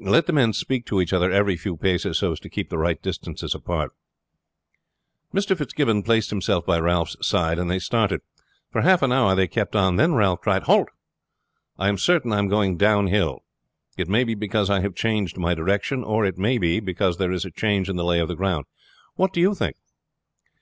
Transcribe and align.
Let 0.00 0.26
the 0.26 0.32
men 0.32 0.52
speak 0.52 0.84
to 0.86 1.00
each 1.00 1.12
other 1.12 1.30
every 1.30 1.56
few 1.56 1.76
paces 1.76 2.18
so 2.18 2.32
as 2.32 2.40
to 2.40 2.48
keep 2.48 2.70
the 2.70 2.76
right 2.76 3.00
distances 3.00 3.54
apart." 3.54 3.92
Mr. 5.32 5.56
Fitzgibbon 5.56 6.02
placed 6.02 6.30
himself 6.30 6.66
by 6.66 6.80
Ralph's 6.80 7.14
side, 7.24 7.56
and 7.56 7.70
they 7.70 7.78
started. 7.78 8.20
For 8.72 8.80
half 8.80 9.02
an 9.02 9.12
hour 9.12 9.36
they 9.36 9.46
kept 9.46 9.76
on, 9.76 9.94
then 9.94 10.14
Ralph 10.14 10.40
cried, 10.40 10.64
"Halt. 10.64 10.88
I 11.78 11.88
am 11.88 11.98
certain 11.98 12.32
I 12.32 12.40
am 12.40 12.48
going 12.48 12.76
downhill, 12.76 13.44
it 13.96 14.08
may 14.08 14.24
be 14.24 14.34
because 14.34 14.70
I 14.70 14.80
have 14.80 14.96
changed 14.96 15.38
my 15.38 15.54
direction, 15.54 16.02
or 16.02 16.24
it 16.26 16.36
may 16.36 16.58
be 16.58 16.80
because 16.80 17.18
there 17.18 17.30
is 17.30 17.44
a 17.44 17.52
change 17.52 17.88
in 17.88 17.94
the 17.94 18.02
lay 18.02 18.18
of 18.18 18.26
the 18.26 18.34
ground. 18.34 18.64
What 19.14 19.32
do 19.32 19.40
you 19.40 19.54
think?" 19.54 19.76